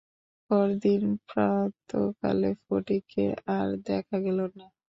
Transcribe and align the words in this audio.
পরদিন 0.49 1.01
প্রাতঃকালে 1.27 2.51
ফটিককে 2.63 3.25
আর 3.55 3.67
দেখা 3.87 4.17
গেল 4.25 4.39
না। 4.51 4.65